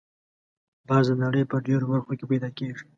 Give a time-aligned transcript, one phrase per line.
[0.87, 2.85] باز د نړۍ په ډېرو برخو کې پیدا کېږي